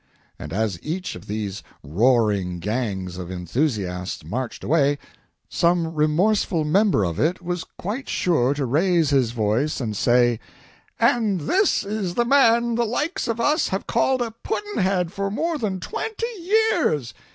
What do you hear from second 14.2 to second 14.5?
a